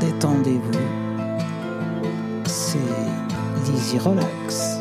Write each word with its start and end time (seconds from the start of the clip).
Détendez-vous, 0.00 0.78
c'est 2.44 2.78
Lizzy 3.64 3.98
Relax. 3.98 4.78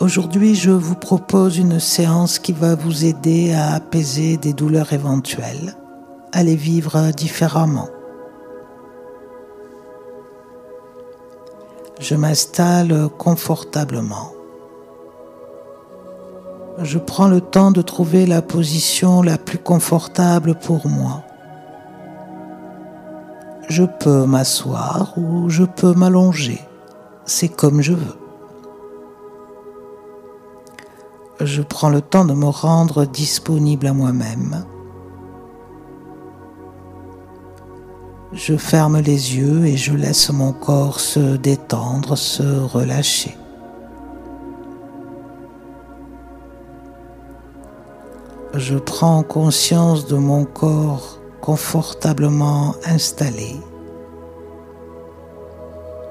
Aujourd'hui, 0.00 0.56
je 0.56 0.72
vous 0.72 0.96
propose 0.96 1.58
une 1.58 1.78
séance 1.78 2.40
qui 2.40 2.52
va 2.52 2.74
vous 2.74 3.04
aider 3.04 3.52
à 3.52 3.74
apaiser 3.74 4.36
des 4.36 4.52
douleurs 4.52 4.92
éventuelles, 4.92 5.76
à 6.32 6.42
les 6.42 6.56
vivre 6.56 7.12
différemment. 7.12 7.88
Je 12.00 12.16
m'installe 12.16 13.08
confortablement. 13.16 14.31
Je 16.78 16.98
prends 16.98 17.28
le 17.28 17.42
temps 17.42 17.70
de 17.70 17.82
trouver 17.82 18.24
la 18.24 18.40
position 18.40 19.20
la 19.22 19.36
plus 19.36 19.58
confortable 19.58 20.54
pour 20.54 20.88
moi. 20.88 21.22
Je 23.68 23.84
peux 23.84 24.24
m'asseoir 24.24 25.12
ou 25.18 25.50
je 25.50 25.64
peux 25.64 25.92
m'allonger. 25.92 26.60
C'est 27.26 27.48
comme 27.48 27.82
je 27.82 27.92
veux. 27.92 28.16
Je 31.40 31.60
prends 31.60 31.90
le 31.90 32.00
temps 32.00 32.24
de 32.24 32.32
me 32.32 32.46
rendre 32.46 33.04
disponible 33.04 33.86
à 33.86 33.92
moi-même. 33.92 34.64
Je 38.32 38.56
ferme 38.56 38.98
les 38.98 39.36
yeux 39.36 39.66
et 39.66 39.76
je 39.76 39.92
laisse 39.92 40.30
mon 40.30 40.52
corps 40.52 41.00
se 41.00 41.36
détendre, 41.36 42.16
se 42.16 42.42
relâcher. 42.42 43.36
Je 48.54 48.76
prends 48.76 49.22
conscience 49.22 50.06
de 50.06 50.16
mon 50.16 50.44
corps 50.44 51.18
confortablement 51.40 52.74
installé. 52.84 53.56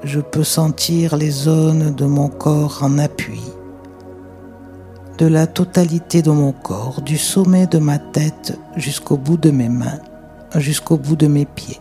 Je 0.02 0.18
peux 0.18 0.42
sentir 0.42 1.16
les 1.16 1.30
zones 1.30 1.94
de 1.94 2.04
mon 2.04 2.28
corps 2.28 2.80
en 2.82 2.98
appui, 2.98 3.44
de 5.18 5.26
la 5.26 5.46
totalité 5.46 6.20
de 6.20 6.32
mon 6.32 6.50
corps, 6.50 7.00
du 7.02 7.16
sommet 7.16 7.68
de 7.68 7.78
ma 7.78 8.00
tête 8.00 8.58
jusqu'au 8.74 9.16
bout 9.16 9.36
de 9.36 9.52
mes 9.52 9.68
mains, 9.68 10.00
jusqu'au 10.56 10.96
bout 10.96 11.14
de 11.14 11.28
mes 11.28 11.46
pieds. 11.46 11.80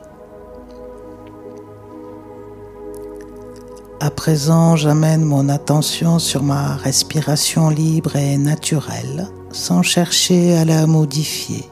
À 4.00 4.12
présent, 4.12 4.76
j'amène 4.76 5.24
mon 5.24 5.50
attention 5.50 6.20
sur 6.20 6.44
ma 6.44 6.76
respiration 6.76 7.70
libre 7.70 8.16
et 8.16 8.38
naturelle, 8.38 9.28
sans 9.52 9.82
chercher 9.82 10.56
à 10.58 10.66
la 10.66 10.88
modifier, 10.88 11.70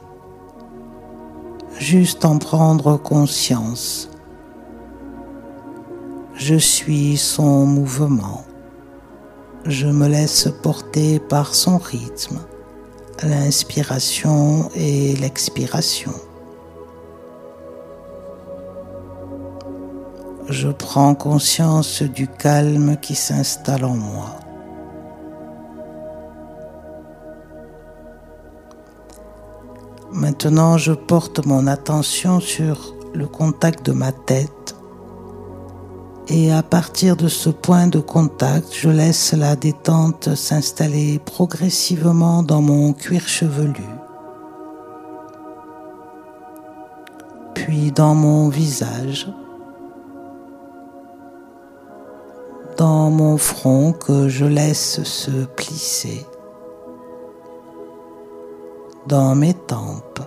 juste 1.78 2.24
en 2.24 2.38
prendre 2.38 2.96
conscience. 2.96 4.10
Je 6.34 6.56
suis 6.56 7.16
son 7.16 7.66
mouvement. 7.66 8.44
Je 9.66 9.86
me 9.86 10.08
laisse 10.08 10.48
porter 10.62 11.18
par 11.18 11.54
son 11.54 11.76
rythme, 11.78 12.40
l'inspiration 13.22 14.70
et 14.74 15.14
l'expiration. 15.16 16.12
je 20.50 20.68
prends 20.68 21.14
conscience 21.14 22.02
du 22.02 22.26
calme 22.26 22.96
qui 23.00 23.14
s'installe 23.14 23.84
en 23.84 23.94
moi. 23.94 24.39
Maintenant, 30.12 30.76
je 30.76 30.92
porte 30.92 31.46
mon 31.46 31.68
attention 31.68 32.40
sur 32.40 32.94
le 33.14 33.26
contact 33.26 33.86
de 33.86 33.92
ma 33.92 34.10
tête. 34.10 34.74
Et 36.28 36.52
à 36.52 36.62
partir 36.62 37.16
de 37.16 37.28
ce 37.28 37.48
point 37.48 37.86
de 37.86 38.00
contact, 38.00 38.68
je 38.72 38.88
laisse 38.88 39.32
la 39.32 39.56
détente 39.56 40.34
s'installer 40.34 41.18
progressivement 41.18 42.42
dans 42.42 42.60
mon 42.60 42.92
cuir 42.92 43.26
chevelu, 43.26 43.84
puis 47.54 47.90
dans 47.92 48.14
mon 48.14 48.48
visage, 48.48 49.28
dans 52.76 53.10
mon 53.10 53.36
front 53.36 53.92
que 53.92 54.28
je 54.28 54.44
laisse 54.44 55.02
se 55.02 55.44
plisser, 55.56 56.26
dans 59.06 59.34
mes 59.34 59.54
tempes, 59.54 60.20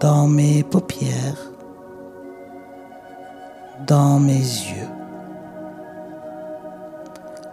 dans 0.00 0.26
mes 0.26 0.62
paupières, 0.62 1.50
dans 3.86 4.18
mes 4.18 4.32
yeux, 4.38 4.88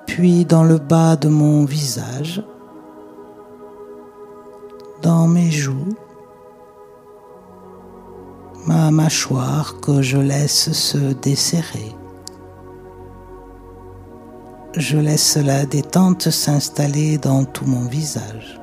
puis 0.05 0.45
dans 0.45 0.63
le 0.63 0.77
bas 0.77 1.15
de 1.15 1.29
mon 1.29 1.65
visage, 1.65 2.43
dans 5.01 5.27
mes 5.27 5.51
joues, 5.51 5.95
ma 8.67 8.91
mâchoire 8.91 9.79
que 9.81 10.01
je 10.01 10.17
laisse 10.17 10.71
se 10.71 11.13
desserrer 11.13 11.95
je 14.77 14.97
laisse 14.97 15.35
la 15.35 15.65
détente 15.65 16.29
s'installer 16.29 17.17
dans 17.17 17.43
tout 17.43 17.65
mon 17.65 17.85
visage. 17.85 18.60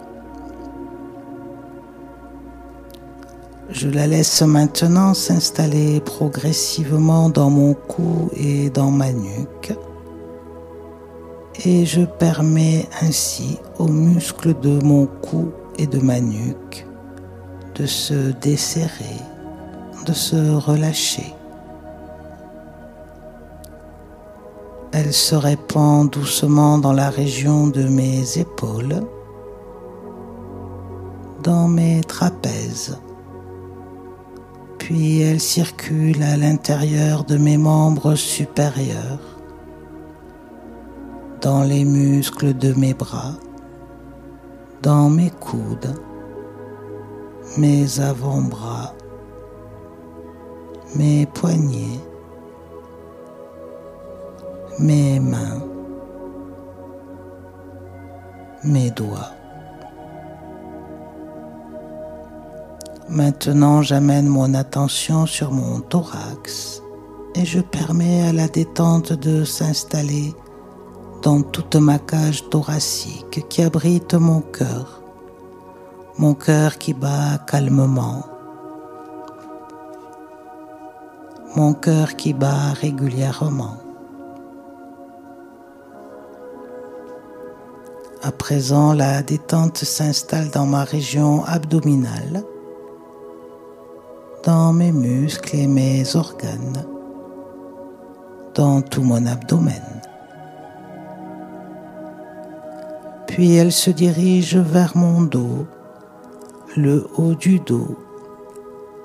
Je 3.81 3.89
la 3.89 4.09
laisse 4.09 4.43
maintenant 4.43 5.15
s'installer 5.15 6.01
progressivement 6.01 7.29
dans 7.29 7.49
mon 7.49 7.75
cou 7.75 8.29
et 8.33 8.71
dans 8.71 8.91
ma 8.91 9.13
nuque. 9.13 9.73
Et 11.65 11.87
je 11.87 12.01
permets 12.01 12.89
ainsi 13.03 13.61
aux 13.79 13.87
muscles 13.87 14.59
de 14.59 14.83
mon 14.83 15.07
cou 15.07 15.53
et 15.79 15.87
de 15.87 16.01
ma 16.01 16.19
nuque 16.19 16.89
de 17.77 17.87
se 17.87 18.33
desserrer, 18.41 19.21
de 20.07 20.13
se 20.13 20.57
relâcher. 20.57 21.33
Elle 24.91 25.13
se 25.13 25.37
répand 25.37 26.11
doucement 26.11 26.79
dans 26.79 26.93
la 26.93 27.11
région 27.11 27.69
de 27.69 27.85
mes 27.85 28.39
épaules, 28.39 29.05
dans 31.45 31.69
mes 31.69 32.01
trapèzes, 32.01 32.99
puis 34.89 35.21
elle 35.21 35.39
circule 35.39 36.23
à 36.23 36.39
l'intérieur 36.39 37.23
de 37.25 37.37
mes 37.37 37.59
membres 37.59 38.15
supérieurs, 38.15 39.21
dans 41.43 41.63
les 41.63 41.85
muscles 41.85 42.57
de 42.57 42.73
mes 42.73 42.95
bras, 42.95 43.35
dans 44.81 45.11
mes 45.11 45.29
coudes, 45.29 45.95
mes 47.59 48.01
avant-bras, 48.01 48.95
mes 50.97 51.27
poignets, 51.27 52.01
mes 54.79 55.21
mains, 55.21 55.63
mes 58.65 58.91
doigts. 58.91 59.38
Maintenant, 63.11 63.81
j'amène 63.81 64.29
mon 64.29 64.53
attention 64.53 65.25
sur 65.25 65.51
mon 65.51 65.81
thorax 65.81 66.83
et 67.35 67.47
je 67.47 67.61
permets 67.61 68.29
à 68.29 68.35
la 68.35 68.49
détente 68.49 69.15
de 69.15 69.45
s'installer 69.45 70.35
dans 71.23 71.41
toute 71.41 71.77
ma 71.77 71.99
cage 71.99 72.51
thoracique 72.51 73.49
qui 73.49 73.63
abrite 73.63 74.13
mon 74.13 74.43
cœur, 74.43 75.03
mon 76.19 76.35
cœur 76.35 76.77
qui 76.77 76.93
bat 76.93 77.39
calmement, 77.47 78.27
mon 81.57 81.73
cœur 81.73 82.15
qui 82.15 82.35
bat 82.35 82.75
régulièrement. 82.79 83.79
À 88.23 88.33
présent, 88.33 88.93
la 88.93 89.23
détente 89.23 89.79
s'installe 89.79 90.51
dans 90.51 90.67
ma 90.67 90.85
région 90.85 91.43
abdominale, 91.47 92.45
dans 94.45 94.73
mes 94.73 94.93
muscles 94.93 95.57
et 95.57 95.67
mes 95.67 96.17
organes, 96.17 96.85
dans 98.55 98.81
tout 98.83 99.03
mon 99.03 99.27
abdomen. 99.27 99.83
Puis 103.27 103.55
elle 103.55 103.73
se 103.73 103.91
dirige 103.91 104.57
vers 104.57 104.97
mon 104.97 105.23
dos, 105.23 105.67
le 106.77 107.07
haut 107.17 107.35
du 107.35 107.61
dos, 107.61 107.97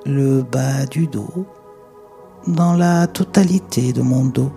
le 0.06 0.42
bas 0.42 0.86
du 0.90 1.08
dos, 1.08 1.46
dans 2.48 2.74
la 2.74 3.08
totalité 3.08 3.94
de 3.94 4.02
mon 4.02 4.26
dos. 4.26 4.52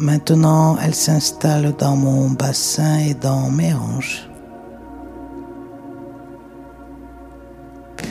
Maintenant, 0.00 0.76
elle 0.80 0.94
s'installe 0.94 1.74
dans 1.76 1.96
mon 1.96 2.30
bassin 2.30 2.98
et 2.98 3.14
dans 3.14 3.50
mes 3.50 3.74
hanches. 3.74 4.27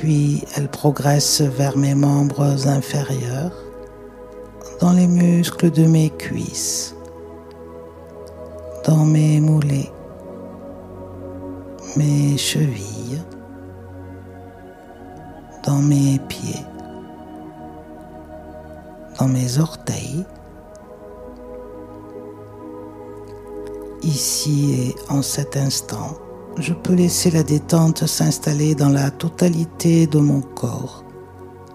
Elle 0.09 0.69
progresse 0.69 1.41
vers 1.41 1.75
mes 1.75 1.93
membres 1.93 2.67
inférieurs, 2.67 3.51
dans 4.79 4.93
les 4.93 5.07
muscles 5.07 5.69
de 5.69 5.85
mes 5.85 6.09
cuisses, 6.11 6.95
dans 8.85 9.03
mes 9.03 9.41
mollets, 9.41 9.91
mes 11.97 12.37
chevilles, 12.37 13.21
dans 15.65 15.81
mes 15.81 16.19
pieds, 16.29 16.63
dans 19.19 19.27
mes 19.27 19.59
orteils, 19.59 20.25
ici 24.03 24.73
et 24.73 24.95
en 25.11 25.21
cet 25.21 25.57
instant, 25.57 26.17
je 26.59 26.73
peux 26.73 26.93
laisser 26.93 27.29
la 27.31 27.43
détente 27.43 28.05
s'installer 28.07 28.73
dans 28.73 28.89
la 28.89 29.11
totalité 29.11 30.07
de 30.07 30.19
mon 30.19 30.41
corps, 30.41 31.03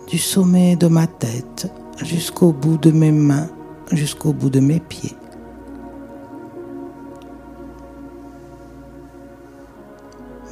du 0.08 0.18
sommet 0.18 0.76
de 0.76 0.88
ma 0.88 1.06
tête 1.06 1.72
jusqu'au 2.02 2.52
bout 2.52 2.78
de 2.78 2.90
mes 2.90 3.12
mains, 3.12 3.48
jusqu'au 3.92 4.32
bout 4.32 4.50
de 4.50 4.60
mes 4.60 4.80
pieds. 4.80 5.16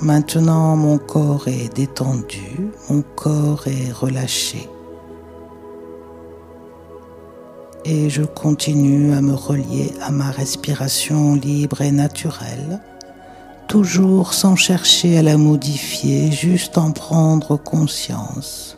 Maintenant, 0.03 0.77
mon 0.77 0.97
corps 0.97 1.47
est 1.49 1.75
détendu, 1.75 2.71
mon 2.89 3.03
corps 3.03 3.67
est 3.67 3.93
relâché. 3.93 4.69
Et 7.85 8.09
je 8.09 8.23
continue 8.23 9.13
à 9.13 9.21
me 9.21 9.35
relier 9.35 9.93
à 10.01 10.11
ma 10.11 10.31
respiration 10.31 11.35
libre 11.35 11.83
et 11.83 11.91
naturelle, 11.91 12.81
toujours 13.71 14.35
sans 14.35 14.57
chercher 14.57 15.17
à 15.17 15.23
la 15.23 15.37
modifier, 15.37 16.33
juste 16.33 16.77
en 16.77 16.91
prendre 16.91 17.57
conscience, 17.57 18.77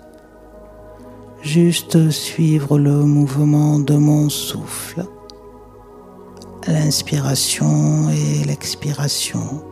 juste 1.40 2.10
suivre 2.10 2.78
le 2.78 3.02
mouvement 3.06 3.78
de 3.78 3.94
mon 3.94 4.28
souffle, 4.28 5.06
l'inspiration 6.68 8.10
et 8.10 8.44
l'expiration. 8.44 9.64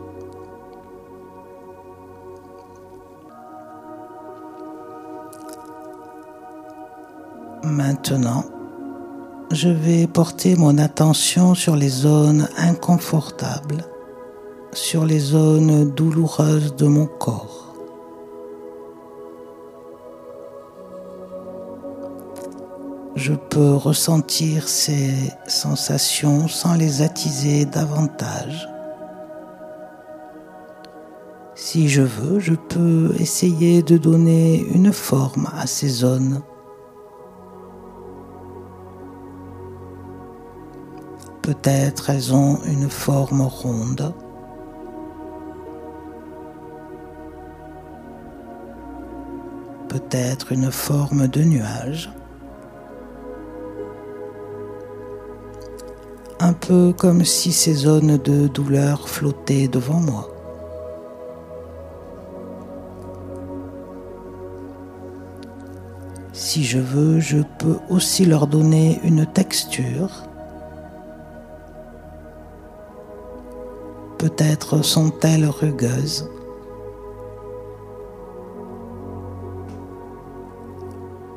Maintenant, 7.63 8.43
je 9.51 9.69
vais 9.69 10.07
porter 10.07 10.55
mon 10.55 10.79
attention 10.79 11.53
sur 11.53 11.75
les 11.75 11.89
zones 11.89 12.49
inconfortables, 12.57 13.85
sur 14.73 15.05
les 15.05 15.19
zones 15.19 15.89
douloureuses 15.91 16.75
de 16.75 16.87
mon 16.87 17.05
corps. 17.05 17.75
Je 23.15 23.33
peux 23.33 23.73
ressentir 23.73 24.67
ces 24.67 25.13
sensations 25.47 26.47
sans 26.47 26.73
les 26.73 27.01
attiser 27.01 27.65
davantage. 27.65 28.69
Si 31.55 31.89
je 31.89 32.01
veux, 32.01 32.39
je 32.39 32.53
peux 32.53 33.13
essayer 33.19 33.83
de 33.83 33.97
donner 33.97 34.65
une 34.73 34.91
forme 34.91 35.47
à 35.55 35.67
ces 35.67 35.89
zones 35.89 36.41
Peut-être 41.41 42.11
elles 42.11 42.33
ont 42.33 42.59
une 42.65 42.89
forme 42.89 43.41
ronde. 43.41 44.13
Peut-être 49.91 50.53
une 50.53 50.71
forme 50.71 51.27
de 51.27 51.41
nuage. 51.41 52.09
Un 56.39 56.53
peu 56.53 56.93
comme 56.97 57.25
si 57.25 57.51
ces 57.51 57.73
zones 57.73 58.15
de 58.15 58.47
douleur 58.47 59.09
flottaient 59.09 59.67
devant 59.67 59.99
moi. 59.99 60.29
Si 66.31 66.63
je 66.63 66.79
veux, 66.79 67.19
je 67.19 67.39
peux 67.59 67.75
aussi 67.89 68.23
leur 68.23 68.47
donner 68.47 69.01
une 69.03 69.25
texture 69.25 70.23
Peut-être 74.17 74.85
sont-elles 74.85 75.47
rugueuses. 75.47 76.29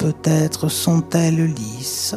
Peut-être 0.05 0.69
sont-elles 0.69 1.47
lisses. 1.47 2.15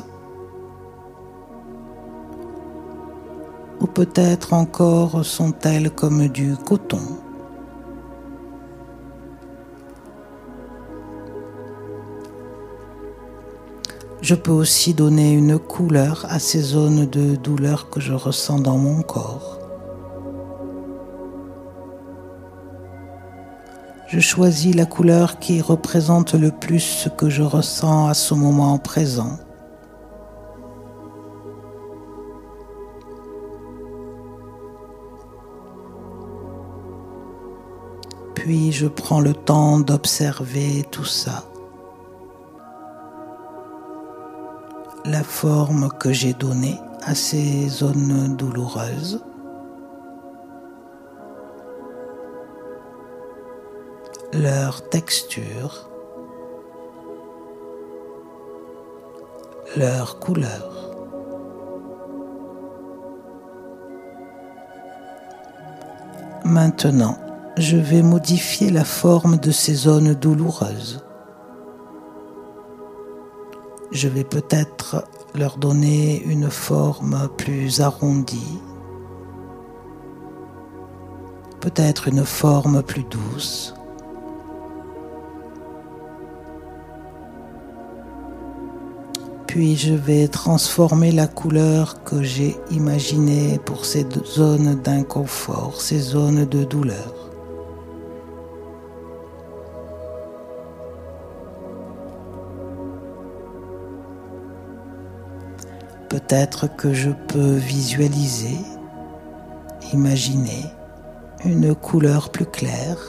Ou 3.80 3.88
peut-être 3.88 4.52
encore 4.52 5.24
sont-elles 5.24 5.90
comme 5.92 6.28
du 6.28 6.58
coton. 6.58 7.00
Je 14.22 14.36
peux 14.36 14.52
aussi 14.52 14.94
donner 14.94 15.32
une 15.32 15.58
couleur 15.58 16.26
à 16.30 16.40
ces 16.40 16.60
zones 16.60 17.06
de 17.06 17.38
douleur 17.38 17.90
que 17.90 18.02
je 18.02 18.12
ressens 18.12 18.60
dans 18.60 18.78
mon 18.78 19.02
corps. 19.02 19.67
Je 24.08 24.22
choisis 24.22 24.74
la 24.74 24.86
couleur 24.86 25.38
qui 25.38 25.60
représente 25.60 26.34
le 26.34 26.50
plus 26.50 26.80
ce 26.80 27.10
que 27.10 27.30
je 27.30 27.44
ressens 27.44 28.08
à 28.08 28.14
ce 28.14 28.34
moment 28.34 28.78
présent. 28.78 29.38
Puis 38.34 38.72
je 38.72 38.88
prends 38.88 39.20
le 39.20 39.34
temps 39.34 39.82
d'observer 39.82 40.86
tout 40.90 41.04
ça. 41.04 41.44
La 45.04 45.24
forme 45.24 45.90
que 46.00 46.14
j'ai 46.14 46.32
donnée 46.34 46.80
à 47.04 47.14
ces 47.14 47.68
zones 47.68 48.38
douloureuses. 48.38 49.22
Leur 54.34 54.88
texture, 54.90 55.90
leur 59.76 60.20
couleur. 60.20 60.92
Maintenant, 66.44 67.18
je 67.58 67.78
vais 67.78 68.02
modifier 68.02 68.70
la 68.70 68.84
forme 68.84 69.38
de 69.38 69.52
ces 69.52 69.74
zones 69.74 70.14
douloureuses. 70.14 71.04
Je 73.92 74.08
vais 74.08 74.24
peut-être 74.24 75.06
leur 75.36 75.58
donner 75.58 76.22
une 76.24 76.50
forme 76.50 77.30
plus 77.38 77.82
arrondie, 77.82 78.60
peut-être 81.60 82.08
une 82.08 82.26
forme 82.26 82.84
plus 82.84 83.04
douce, 83.04 83.77
Puis 89.58 89.76
je 89.76 89.96
vais 89.96 90.28
transformer 90.28 91.12
la 91.12 91.26
couleur 91.26 92.04
que 92.04 92.22
j'ai 92.22 92.56
imaginée 92.70 93.60
pour 93.66 93.86
ces 93.86 94.06
zones 94.24 94.76
d'inconfort, 94.84 95.82
ces 95.82 95.98
zones 95.98 96.46
de 96.46 96.64
douleur. 96.64 97.32
Peut-être 106.08 106.68
que 106.76 106.94
je 106.94 107.10
peux 107.28 107.56
visualiser, 107.56 108.60
imaginer 109.92 110.66
une 111.44 111.74
couleur 111.74 112.30
plus 112.30 112.46
claire, 112.46 113.00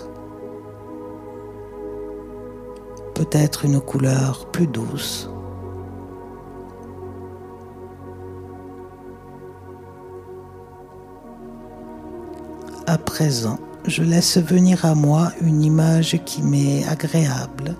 peut-être 3.15 3.67
une 3.67 3.83
couleur 3.83 4.47
plus 4.51 4.67
douce. 4.67 5.29
à 12.89 12.97
présent, 12.97 13.59
je 13.87 14.03
laisse 14.03 14.39
venir 14.39 14.87
à 14.87 14.95
moi 14.95 15.31
une 15.43 15.63
image 15.63 16.19
qui 16.25 16.43
m'est 16.43 16.89
agréable, 16.89 17.77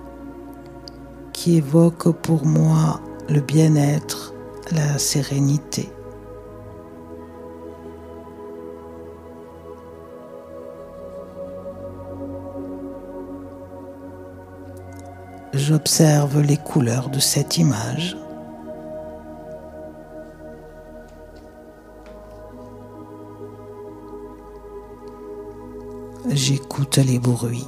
qui 1.33 1.57
évoque 1.57 2.11
pour 2.21 2.45
moi 2.45 3.01
le 3.27 3.41
bien-être, 3.41 4.35
la 4.71 4.99
sérénité. 4.99 5.89
J'observe 15.55 16.41
les 16.41 16.57
couleurs 16.57 17.09
de 17.09 17.19
cette 17.19 17.57
image. 17.57 18.15
J'écoute 26.31 26.97
les 26.97 27.17
bruits. 27.17 27.67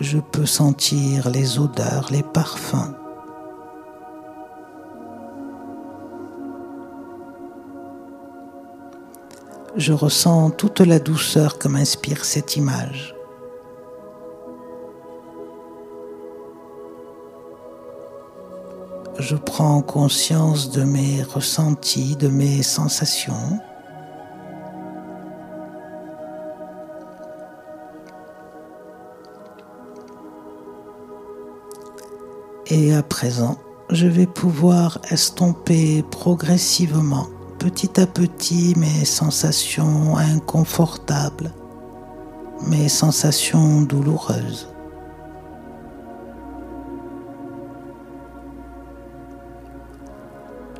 Je 0.00 0.18
peux 0.18 0.46
sentir 0.46 1.28
les 1.28 1.58
odeurs, 1.58 2.08
les 2.10 2.22
parfums. 2.22 2.94
Je 9.76 9.92
ressens 9.92 10.50
toute 10.50 10.80
la 10.80 10.98
douceur 10.98 11.58
que 11.58 11.68
m'inspire 11.68 12.24
cette 12.24 12.56
image. 12.56 13.14
Je 19.18 19.36
prends 19.36 19.80
conscience 19.80 20.70
de 20.70 20.82
mes 20.82 21.22
ressentis, 21.22 22.16
de 22.16 22.28
mes 22.28 22.62
sensations. 22.62 23.60
Et 32.66 32.94
à 32.94 33.02
présent, 33.02 33.56
je 33.90 34.06
vais 34.06 34.26
pouvoir 34.26 34.98
estomper 35.10 36.02
progressivement, 36.10 37.28
petit 37.58 38.00
à 38.00 38.06
petit, 38.06 38.74
mes 38.76 39.04
sensations 39.04 40.16
inconfortables, 40.16 41.52
mes 42.66 42.88
sensations 42.88 43.82
douloureuses. 43.82 44.73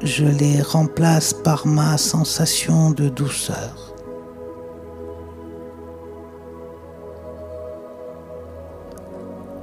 Je 0.04 0.26
les 0.26 0.61
remplace 0.61 1.32
par 1.32 1.66
ma 1.66 1.96
sensation 1.96 2.90
de 2.90 3.08
douceur. 3.08 3.94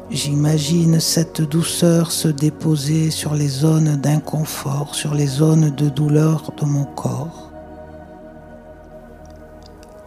J'imagine 0.10 1.00
cette 1.00 1.42
douceur 1.42 2.12
se 2.12 2.28
déposer 2.28 3.12
sur 3.12 3.36
les 3.36 3.48
zones 3.48 3.96
d'inconfort, 3.96 4.96
sur 4.96 5.14
les 5.14 5.28
zones 5.28 5.70
de 5.70 5.88
douleur 5.88 6.52
de 6.60 6.66
mon 6.66 6.86
corps. 6.86 7.52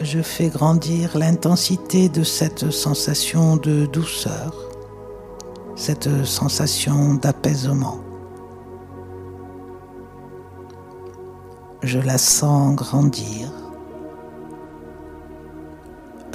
Je 0.01 0.21
fais 0.21 0.49
grandir 0.49 1.17
l'intensité 1.17 2.09
de 2.09 2.23
cette 2.23 2.69
sensation 2.71 3.55
de 3.55 3.85
douceur, 3.87 4.53
cette 5.75 6.25
sensation 6.25 7.15
d'apaisement. 7.15 8.04
Je 11.85 11.99
la 11.99 12.17
sens 12.17 12.75
grandir. 12.75 13.51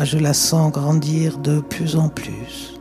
Je 0.00 0.16
la 0.16 0.32
sens 0.32 0.70
grandir 0.70 1.38
de 1.38 1.58
plus 1.58 1.96
en 1.96 2.08
plus. 2.08 2.78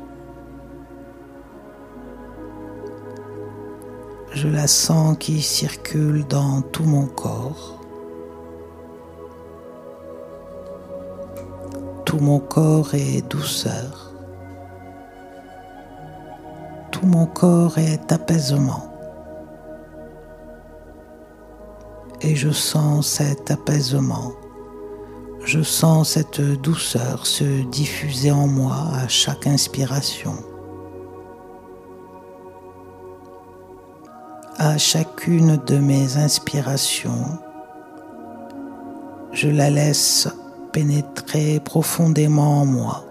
Je 4.33 4.47
la 4.47 4.67
sens 4.67 5.17
qui 5.17 5.41
circule 5.41 6.27
dans 6.27 6.61
tout 6.61 6.83
mon 6.83 7.07
corps. 7.07 7.81
Tout 12.05 12.19
mon 12.19 12.37
corps 12.37 12.93
est 12.93 13.27
douceur. 13.27 14.13
Tout 16.91 17.07
mon 17.07 17.25
corps 17.25 17.79
est 17.79 18.11
apaisement. 18.11 18.88
Et 22.21 22.35
je 22.35 22.51
sens 22.51 23.07
cet 23.07 23.51
apaisement. 23.51 24.33
Je 25.45 25.61
sens 25.61 26.11
cette 26.11 26.41
douceur 26.41 27.25
se 27.25 27.63
diffuser 27.63 28.31
en 28.31 28.47
moi 28.47 28.75
à 28.93 29.07
chaque 29.07 29.47
inspiration. 29.47 30.33
À 34.57 34.77
chacune 34.77 35.57
de 35.65 35.77
mes 35.77 36.17
inspirations, 36.17 37.39
je 39.31 39.47
la 39.47 39.69
laisse 39.69 40.27
pénétrer 40.73 41.61
profondément 41.61 42.61
en 42.61 42.65
moi. 42.65 43.08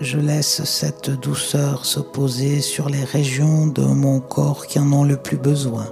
Je 0.00 0.18
laisse 0.18 0.64
cette 0.64 1.10
douceur 1.10 1.84
se 1.84 2.00
poser 2.00 2.62
sur 2.62 2.88
les 2.88 3.04
régions 3.04 3.66
de 3.66 3.82
mon 3.82 4.20
corps 4.20 4.66
qui 4.66 4.78
en 4.78 4.90
ont 4.92 5.04
le 5.04 5.18
plus 5.18 5.36
besoin. 5.36 5.86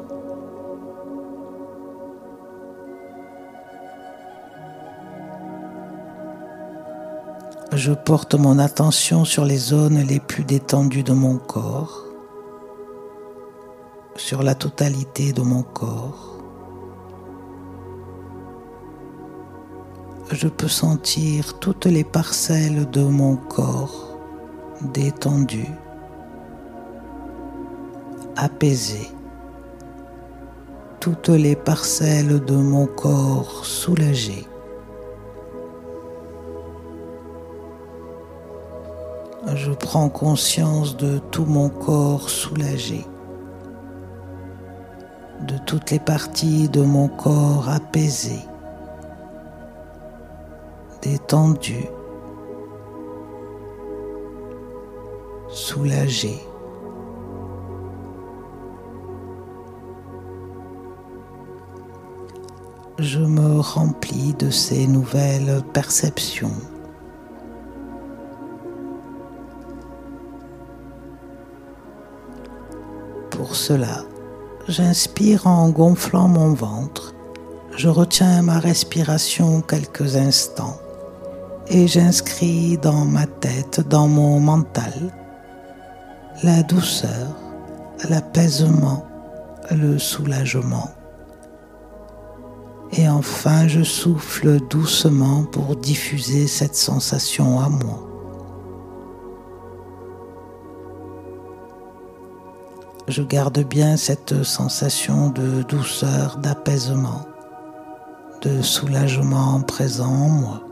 Je 7.74 7.92
porte 7.92 8.34
mon 8.34 8.58
attention 8.58 9.26
sur 9.26 9.44
les 9.44 9.58
zones 9.58 10.00
les 10.00 10.20
plus 10.20 10.42
détendues 10.42 11.02
de 11.02 11.12
mon 11.12 11.36
corps, 11.36 12.06
sur 14.16 14.42
la 14.42 14.54
totalité 14.54 15.32
de 15.32 15.42
mon 15.42 15.62
corps. 15.62 16.27
Je 20.30 20.48
peux 20.48 20.68
sentir 20.68 21.58
toutes 21.58 21.86
les 21.86 22.04
parcelles 22.04 22.88
de 22.90 23.02
mon 23.02 23.36
corps 23.36 24.18
détendues, 24.92 25.72
apaisées, 28.36 29.10
toutes 31.00 31.30
les 31.30 31.56
parcelles 31.56 32.44
de 32.44 32.54
mon 32.54 32.86
corps 32.86 33.64
soulagées. 33.64 34.46
Je 39.54 39.72
prends 39.72 40.10
conscience 40.10 40.96
de 40.96 41.18
tout 41.30 41.46
mon 41.46 41.70
corps 41.70 42.28
soulagé, 42.28 43.06
de 45.46 45.56
toutes 45.64 45.90
les 45.90 45.98
parties 45.98 46.68
de 46.68 46.82
mon 46.82 47.08
corps 47.08 47.68
apaisées 47.70 48.44
soulagé. 55.48 56.40
Je 62.98 63.20
me 63.20 63.60
remplis 63.60 64.34
de 64.34 64.50
ces 64.50 64.86
nouvelles 64.86 65.62
perceptions. 65.72 66.50
Pour 73.30 73.54
cela, 73.54 74.04
j'inspire 74.66 75.46
en 75.46 75.68
gonflant 75.70 76.28
mon 76.28 76.54
ventre. 76.54 77.14
Je 77.76 77.88
retiens 77.88 78.42
ma 78.42 78.58
respiration 78.58 79.60
quelques 79.60 80.16
instants 80.16 80.78
et 81.70 81.86
j'inscris 81.86 82.78
dans 82.78 83.04
ma 83.04 83.26
tête, 83.26 83.86
dans 83.88 84.08
mon 84.08 84.40
mental, 84.40 84.92
la 86.42 86.62
douceur, 86.62 87.36
l'apaisement, 88.08 89.06
le 89.70 89.98
soulagement. 89.98 90.90
Et 92.92 93.08
enfin, 93.08 93.68
je 93.68 93.82
souffle 93.82 94.60
doucement 94.68 95.44
pour 95.44 95.76
diffuser 95.76 96.46
cette 96.46 96.74
sensation 96.74 97.60
à 97.60 97.68
moi. 97.68 98.04
Je 103.08 103.22
garde 103.22 103.60
bien 103.60 103.96
cette 103.96 104.42
sensation 104.42 105.30
de 105.30 105.62
douceur, 105.62 106.38
d'apaisement, 106.38 107.26
de 108.42 108.62
soulagement 108.62 109.60
présent 109.60 110.08
en 110.08 110.28
moi. 110.28 110.67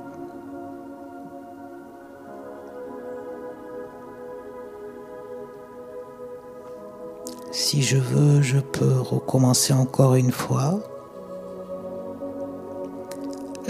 Si 7.59 7.81
je 7.81 7.97
veux, 7.97 8.43
je 8.43 8.59
peux 8.59 9.01
recommencer 9.01 9.73
encore 9.73 10.15
une 10.15 10.31
fois. 10.31 10.79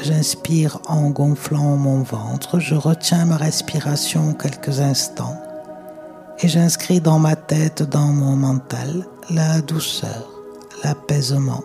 J'inspire 0.03 0.81
en 0.89 1.11
gonflant 1.11 1.77
mon 1.77 2.03
ventre, 2.03 2.59
je 2.59 2.75
retiens 2.75 3.27
ma 3.27 3.37
respiration 3.37 4.35
quelques 4.35 4.81
instants 4.81 5.41
et 6.41 6.49
j'inscris 6.49 7.01
dans 7.01 7.21
ma 7.21 7.37
tête, 7.37 7.85
dans 7.85 8.09
mon 8.09 8.35
mental, 8.35 9.07
la 9.31 9.61
douceur, 9.61 10.33
l'apaisement, 10.83 11.63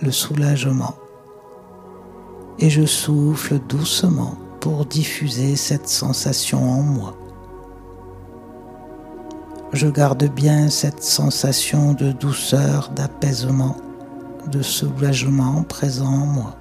le 0.00 0.12
soulagement. 0.12 0.94
et 2.60 2.70
je 2.70 2.86
souffle 2.86 3.58
doucement 3.58 4.36
pour 4.60 4.86
diffuser 4.86 5.56
cette 5.56 5.88
sensation 5.88 6.62
en 6.70 6.82
moi. 6.82 7.19
Je 9.72 9.86
garde 9.86 10.24
bien 10.24 10.68
cette 10.68 11.02
sensation 11.02 11.92
de 11.92 12.10
douceur, 12.10 12.90
d'apaisement, 12.96 13.76
de 14.50 14.62
soulagement 14.62 15.62
présent 15.62 16.12
en 16.12 16.26
moi. 16.26 16.56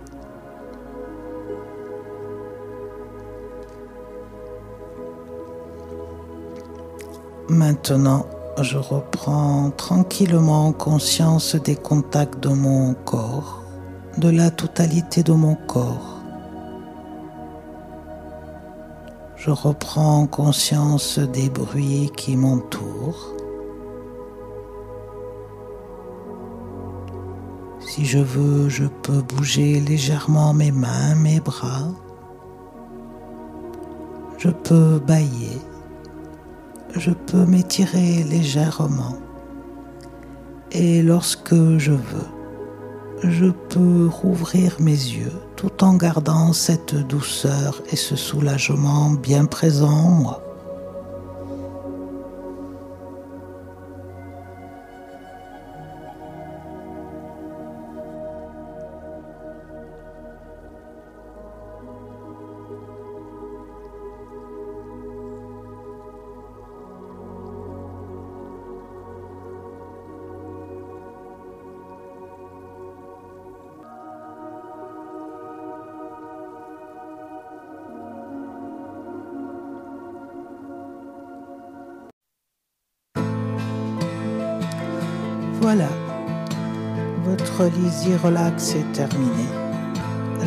Maintenant, 7.49 8.27
je 8.61 8.77
reprends 8.77 9.71
tranquillement 9.71 10.71
conscience 10.71 11.55
des 11.55 11.75
contacts 11.75 12.39
de 12.43 12.49
mon 12.49 12.93
corps, 12.93 13.63
de 14.19 14.29
la 14.29 14.51
totalité 14.51 15.23
de 15.23 15.33
mon 15.33 15.55
corps. 15.55 16.18
Je 19.39 19.49
reprends 19.49 20.27
conscience 20.27 21.17
des 21.17 21.49
bruits 21.49 22.11
qui 22.15 22.37
m'entourent. 22.37 23.33
Si 27.79 28.05
je 28.05 28.19
veux, 28.19 28.69
je 28.69 28.85
peux 29.01 29.21
bouger 29.21 29.79
légèrement 29.79 30.53
mes 30.53 30.71
mains, 30.71 31.15
mes 31.15 31.39
bras. 31.39 31.87
Je 34.37 34.49
peux 34.49 34.99
bailler 34.99 35.59
je 36.95 37.11
peux 37.11 37.45
m'étirer 37.45 38.23
légèrement. 38.23 39.17
Et 40.71 41.01
lorsque 41.01 41.55
je 41.77 41.91
veux, 41.91 42.29
je 43.23 43.45
peux 43.69 44.07
rouvrir 44.07 44.75
mes 44.79 44.91
yeux 44.91 45.33
tout 45.55 45.83
en 45.83 45.95
gardant 45.95 46.53
cette 46.53 46.95
douceur 46.95 47.81
et 47.91 47.95
ce 47.95 48.15
soulagement 48.15 49.11
bien 49.11 49.45
présent 49.45 49.89
en 49.89 50.09
moi. 50.09 50.48
Voilà, 85.71 85.89
votre 87.25 87.65
Lizzy 87.65 88.15
Relax 88.15 88.73
est 88.73 88.91
terminé. 88.91 89.45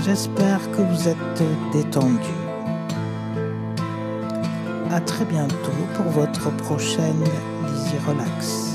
J'espère 0.05 0.59
que 0.73 0.83
vous 0.83 1.09
êtes 1.09 1.43
détendu. 1.73 2.35
À 4.91 5.01
très 5.01 5.25
bientôt 5.25 5.87
pour 5.95 6.07
votre 6.07 6.51
prochaine 6.57 7.23
Lizzy 7.69 7.99
Relax. 8.05 8.72